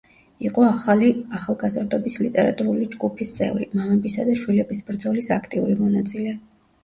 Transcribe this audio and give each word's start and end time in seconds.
იყო 0.49 0.61
„ახალი 0.67 1.09
ახალგაზრდობის“ 1.39 2.15
ლიტერატურული 2.21 2.87
ჯგუფის 2.95 3.33
წევრი, 3.37 3.67
„მამებისა“ 3.81 4.27
და 4.31 4.35
„შვილების“ 4.41 4.81
ბრძოლის 4.89 5.31
აქტიური 5.39 5.77
მონაწილე. 5.83 6.35